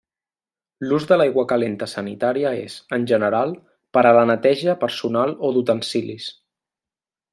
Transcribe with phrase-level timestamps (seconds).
[0.85, 3.53] L'ús de l'aigua calenta sanitària és, en general,
[3.99, 6.33] per a la neteja personal o d'utensilis.